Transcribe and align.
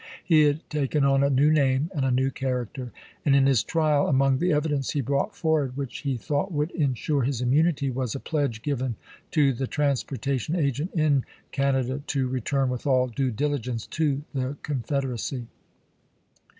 He 0.23 0.41
had 0.45 0.67
taken 0.67 1.03
on 1.05 1.21
a 1.23 1.29
new 1.29 1.51
name 1.51 1.91
and 1.93 2.03
a 2.03 2.09
new 2.09 2.31
character; 2.31 2.91
and 3.23 3.35
in 3.35 3.45
his 3.45 3.61
trial, 3.63 4.07
among 4.07 4.39
the 4.39 4.51
evidence 4.51 4.89
he 4.89 4.99
brought 5.01 5.35
forward 5.35 5.77
which 5.77 5.99
he 5.99 6.17
thought 6.17 6.51
would 6.51 6.71
insure 6.71 7.21
his 7.21 7.39
immunity, 7.39 7.91
was 7.91 8.15
a 8.15 8.19
pledge 8.19 8.63
given 8.63 8.95
to 9.29 9.53
the 9.53 9.67
transportation 9.67 10.55
agent 10.55 10.89
in 10.95 11.23
Canada 11.51 12.01
to 12.07 12.27
return 12.27 12.69
with 12.71 12.87
all 12.87 13.05
due 13.09 13.29
diligence 13.29 13.85
to 13.85 14.23
the 14.33 14.57
Confederacy. 14.63 15.45